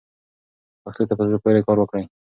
پښتو 0.83 1.03
ته 1.09 1.13
په 1.19 1.23
زړه 1.27 1.37
پورې 1.43 1.65
کار 1.67 1.77
وکړئ. 1.79 2.03